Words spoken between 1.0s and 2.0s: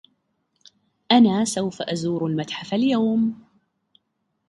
أنا سوف